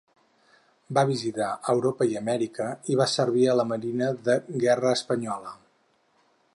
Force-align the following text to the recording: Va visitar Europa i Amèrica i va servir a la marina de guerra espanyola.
Va 0.97 1.01
visitar 1.09 1.49
Europa 1.73 2.07
i 2.13 2.17
Amèrica 2.23 2.71
i 2.95 2.97
va 3.03 3.09
servir 3.13 3.47
a 3.53 3.57
la 3.61 3.69
marina 3.75 4.09
de 4.31 4.41
guerra 4.65 4.99
espanyola. 5.01 5.55